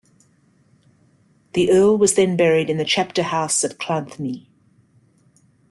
[1.53, 4.47] The Earl was then buried in the chapter-house at Llanthony.